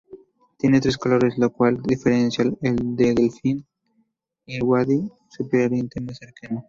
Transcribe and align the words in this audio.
Tiene 0.57 0.81
tres 0.81 0.97
colores, 0.97 1.37
lo 1.37 1.53
cual 1.53 1.75
lo 1.75 1.83
diferencia 1.83 2.43
de 2.43 3.13
delfín 3.13 3.67
Irrawaddy, 4.47 5.11
su 5.29 5.47
pariente 5.47 6.01
más 6.01 6.17
cercano. 6.17 6.59